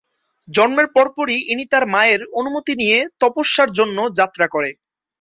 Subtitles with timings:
[0.47, 4.69] জন্মের পরপরই ইনি তার মায়ের অনুমতি নিয়ে তপস্যার জন্য যাত্রা করে।।